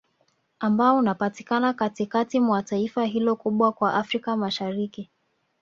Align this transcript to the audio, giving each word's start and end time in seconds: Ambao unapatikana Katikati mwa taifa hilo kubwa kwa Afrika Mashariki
Ambao 0.59 0.97
unapatikana 0.97 1.73
Katikati 1.73 2.39
mwa 2.39 2.63
taifa 2.63 3.05
hilo 3.05 3.35
kubwa 3.35 3.71
kwa 3.71 3.93
Afrika 3.93 4.37
Mashariki 4.37 5.09